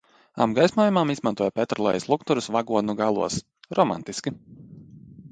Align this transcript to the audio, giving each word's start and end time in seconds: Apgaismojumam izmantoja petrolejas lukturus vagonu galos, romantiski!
Apgaismojumam 0.43 1.09
izmantoja 1.13 1.53
petrolejas 1.59 2.07
lukturus 2.13 2.47
vagonu 2.55 2.95
galos, 3.01 3.37
romantiski! 3.81 4.33